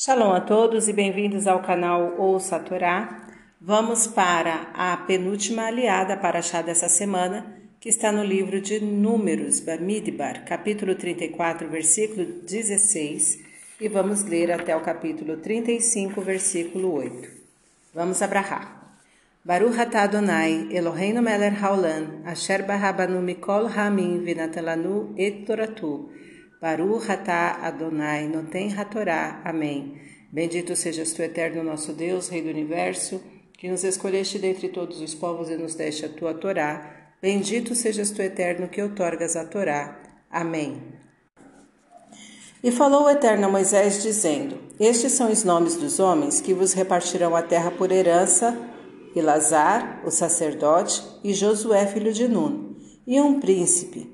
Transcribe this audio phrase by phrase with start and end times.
[0.00, 3.26] Shalom a todos e bem-vindos ao canal Ouça a Torá.
[3.60, 7.44] Vamos para a penúltima aliada para achar dessa semana,
[7.80, 13.40] que está no livro de Números, Bamidbar, capítulo 34, versículo 16,
[13.80, 17.28] e vamos ler até o capítulo 35, versículo 8.
[17.92, 18.96] Vamos abrahar.
[19.44, 26.08] Baruch atah Adonai, Eloheinu melech haolam, asher barabanu mikol hamim vinatelanu et toratu,
[26.60, 29.40] Baruch atah Adonai, noten hatorá.
[29.44, 29.94] Amém.
[30.32, 33.22] Bendito sejas tu, eterno nosso Deus, Rei do Universo,
[33.56, 37.12] que nos escolheste dentre todos os povos e nos deste a tua Torá.
[37.22, 40.02] Bendito sejas tu, eterno, que outorgas a Torá.
[40.28, 40.82] Amém.
[42.62, 46.72] E falou o Eterno a Moisés, dizendo: Estes são os nomes dos homens que vos
[46.72, 48.58] repartirão a terra por herança,
[49.14, 52.74] Elazar, o sacerdote, e Josué, filho de Nun,
[53.06, 54.10] e um príncipe.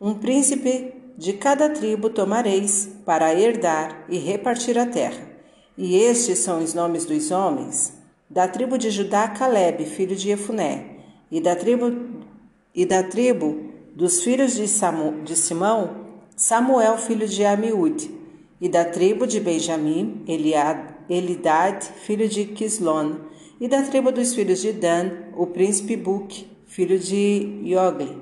[0.00, 5.28] Um príncipe de cada tribo tomareis para herdar e repartir a terra.
[5.76, 7.92] E estes são os nomes dos homens:
[8.28, 10.96] da tribo de Judá, Caleb, filho de Efuné,
[11.30, 11.92] e da tribo
[12.74, 18.10] e da tribo dos filhos de, Samu, de Simão, Samuel, filho de Amiúde,
[18.58, 23.16] e da tribo de Benjamim, Eliad, Elidad, filho de Quislon,
[23.60, 28.16] e da tribo dos filhos de Dan, o príncipe Buc, filho de Iogli,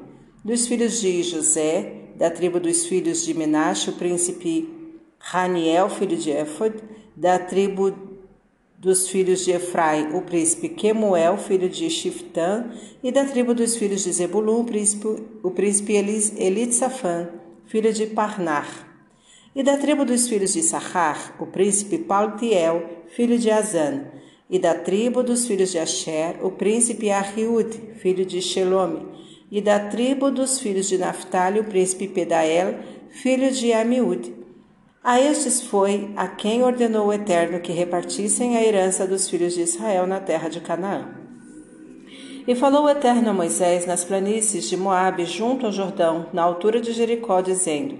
[0.45, 4.69] dos filhos de José, da tribo dos filhos de Menashe, o príncipe
[5.21, 6.75] Raniel, filho de Éfod,
[7.15, 7.95] da tribo
[8.77, 12.73] dos filhos de Efraim, o príncipe Quemuel, filho de Shiftã,
[13.05, 15.07] e da tribo dos filhos de Zebulun, o príncipe,
[15.45, 15.95] o príncipe
[17.67, 18.67] filho de Parnar.
[19.55, 24.07] E da tribo dos filhos de Sahar, o príncipe Paltiel, filho de Azan.
[24.51, 27.69] E da tribo dos filhos de Asher, o príncipe Ahiud,
[28.01, 29.07] filho de Shelome
[29.51, 32.79] e da tribo dos filhos de Naphtali, o príncipe Pedael,
[33.11, 34.35] filho de Amiúde.
[35.03, 39.63] A estes foi a quem ordenou o Eterno que repartissem a herança dos filhos de
[39.63, 41.09] Israel na terra de Canaã.
[42.47, 46.81] E falou o Eterno a Moisés nas planícies de Moabe, junto ao Jordão, na altura
[46.81, 47.99] de Jericó, dizendo: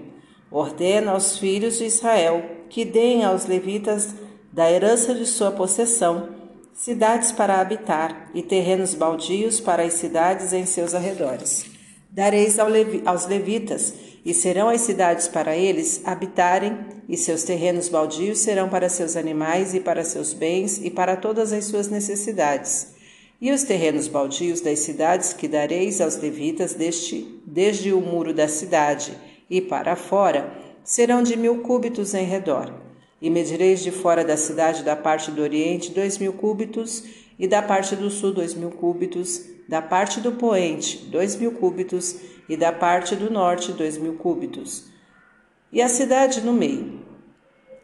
[0.51, 4.15] Ordena aos filhos de Israel que deem aos levitas
[4.51, 6.38] da herança de sua possessão
[6.79, 11.65] cidades para habitar e terrenos baldios para as cidades em seus arredores.
[12.09, 13.93] Dareis aos levitas,
[14.25, 19.73] e serão as cidades para eles habitarem, e seus terrenos baldios serão para seus animais
[19.73, 22.93] e para seus bens e para todas as suas necessidades.
[23.41, 28.47] E os terrenos baldios das cidades que dareis aos levitas deste, desde o muro da
[28.47, 29.17] cidade
[29.49, 30.53] e para fora
[30.83, 32.88] serão de mil cúbitos em redor
[33.21, 37.03] e medireis de fora da cidade da parte do oriente dois mil cúbitos,
[37.37, 42.15] e da parte do sul dois mil cúbitos, da parte do poente dois mil cúbitos,
[42.47, 44.85] e da parte do norte dois mil cúbitos.
[45.71, 46.99] E a cidade no meio.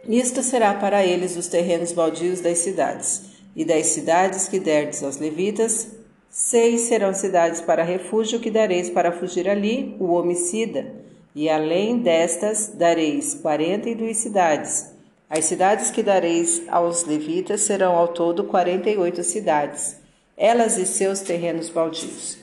[0.08, 3.24] Isto será para eles os terrenos baldios das cidades,
[3.56, 5.88] e das cidades que derdes aos levitas,
[6.30, 10.96] seis serão cidades para refúgio que dareis para fugir ali o homicida,
[11.34, 14.95] e além destas dareis quarenta e duas cidades,
[15.30, 19.98] as cidades que dareis aos levitas serão ao todo quarenta e oito cidades,
[20.38, 22.38] elas e seus terrenos baldios.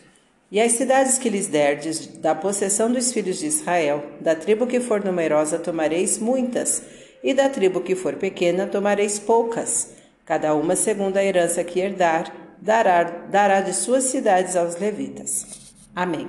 [0.50, 4.80] E as cidades que lhes derdes da possessão dos filhos de Israel, da tribo que
[4.80, 6.82] for numerosa tomareis muitas,
[7.22, 9.94] e da tribo que for pequena tomareis poucas,
[10.26, 15.74] cada uma segundo a herança que herdar, dará, dará de suas cidades aos levitas.
[15.94, 16.28] Amém.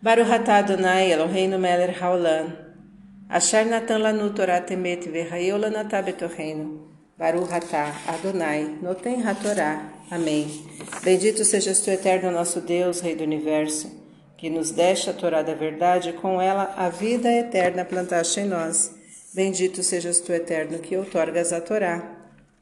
[0.00, 2.69] Baruch atah Adonai Eloheinu melech haolam,
[3.30, 4.34] Asher natan lanu
[4.66, 5.08] temet
[8.08, 8.76] Adonai.
[10.10, 10.66] Amém.
[11.04, 13.88] Bendito sejas tu, eterno nosso Deus, Rei do Universo,
[14.36, 18.92] que nos deste a Torá da verdade, com ela a vida eterna plantaste em nós.
[19.32, 22.02] Bendito sejas tu, eterno, que outorgas a Torá.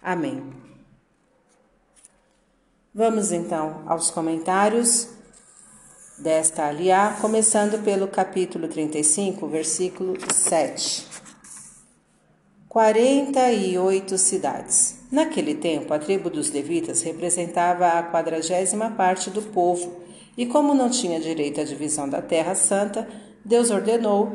[0.02, 0.52] Amém.
[2.94, 5.17] Vamos então aos comentários
[6.18, 11.06] desta aliá, começando pelo capítulo 35, versículo 7.
[12.68, 14.98] 48 cidades.
[15.10, 20.02] Naquele tempo, a tribo dos levitas representava a quadragésima parte do povo,
[20.36, 23.08] e como não tinha direito à divisão da terra santa,
[23.44, 24.32] Deus ordenou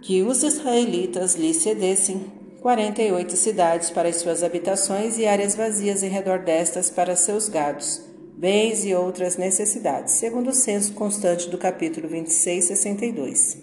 [0.00, 6.08] que os israelitas lhe cedessem 48 cidades para as suas habitações e áreas vazias em
[6.08, 8.11] redor destas para seus gados
[8.42, 13.56] bens e outras necessidades, segundo o censo constante do capítulo 26, 62.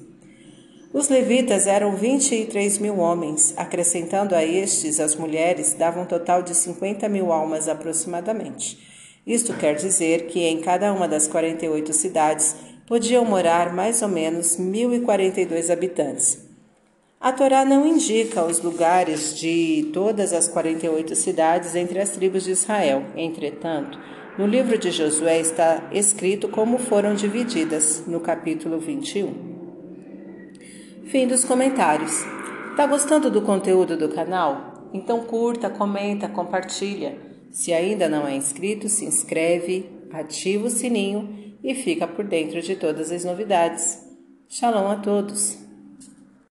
[0.94, 6.56] Os levitas eram 23 mil homens, acrescentando a estes as mulheres, davam um total de
[6.56, 8.80] 50 mil almas aproximadamente.
[9.28, 12.56] Isto quer dizer que em cada uma das 48 cidades
[12.88, 16.38] podiam morar mais ou menos 1.042 habitantes.
[17.20, 22.52] A Torá não indica os lugares de todas as 48 cidades entre as tribos de
[22.52, 23.04] Israel.
[23.18, 24.00] Entretanto,
[24.38, 29.50] no livro de Josué está escrito como foram divididas, no capítulo 21.
[31.06, 32.24] Fim dos comentários.
[32.76, 34.90] Tá gostando do conteúdo do canal?
[34.94, 37.18] Então curta, comenta, compartilha.
[37.52, 42.76] Se ainda não é inscrito, se inscreve, ativa o sininho e fica por dentro de
[42.76, 44.00] todas as novidades.
[44.48, 45.69] Shalom a todos!